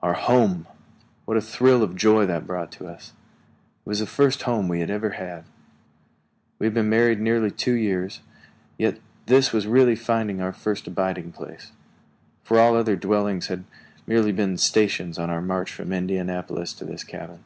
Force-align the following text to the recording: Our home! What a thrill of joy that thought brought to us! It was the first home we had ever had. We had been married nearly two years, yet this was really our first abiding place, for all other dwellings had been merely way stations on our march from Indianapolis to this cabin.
Our 0.00 0.14
home! 0.14 0.66
What 1.26 1.36
a 1.36 1.42
thrill 1.42 1.82
of 1.82 1.96
joy 1.96 2.24
that 2.24 2.38
thought 2.38 2.46
brought 2.46 2.72
to 2.72 2.86
us! 2.88 3.12
It 3.84 3.88
was 3.90 3.98
the 3.98 4.06
first 4.06 4.44
home 4.44 4.68
we 4.68 4.80
had 4.80 4.88
ever 4.90 5.10
had. 5.10 5.44
We 6.58 6.64
had 6.66 6.72
been 6.72 6.88
married 6.88 7.20
nearly 7.20 7.50
two 7.50 7.74
years, 7.74 8.20
yet 8.78 8.96
this 9.26 9.52
was 9.52 9.66
really 9.66 9.94
our 10.40 10.52
first 10.54 10.86
abiding 10.86 11.32
place, 11.32 11.72
for 12.42 12.58
all 12.58 12.74
other 12.74 12.96
dwellings 12.96 13.48
had 13.48 13.64
been 13.64 13.78
merely 14.06 14.32
way 14.32 14.56
stations 14.56 15.18
on 15.18 15.28
our 15.28 15.42
march 15.42 15.70
from 15.74 15.92
Indianapolis 15.92 16.72
to 16.72 16.86
this 16.86 17.04
cabin. 17.04 17.40